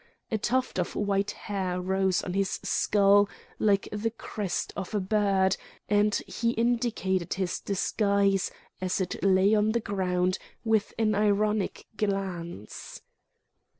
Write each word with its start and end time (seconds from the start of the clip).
A 0.31 0.37
tuft 0.39 0.79
of 0.79 0.95
white 0.95 1.29
hair 1.29 1.79
rose 1.79 2.23
on 2.23 2.33
his 2.33 2.59
skull 2.63 3.29
like 3.59 3.87
the 3.91 4.09
crest 4.09 4.73
of 4.75 4.95
a 4.95 4.99
bird; 4.99 5.57
and 5.87 6.15
he 6.25 6.53
indicated 6.53 7.35
his 7.35 7.59
disguise, 7.59 8.49
as 8.81 8.99
it 8.99 9.23
lay 9.23 9.53
on 9.53 9.73
the 9.73 9.79
ground, 9.79 10.39
with 10.65 10.91
an 10.97 11.13
ironic 11.13 11.85
glance. 11.97 13.03